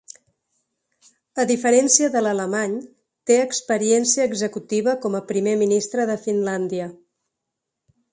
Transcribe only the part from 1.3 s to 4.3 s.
A diferència de l’alemany, té experiència